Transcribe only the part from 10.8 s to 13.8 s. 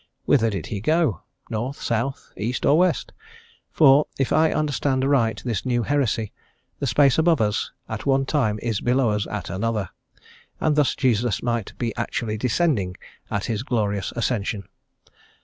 Jesus might be actually descending at His